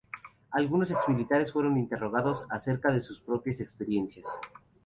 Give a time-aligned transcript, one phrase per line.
[0.49, 4.25] Algunos ex-militares fueron interrogados acerca de sus propias experiencias.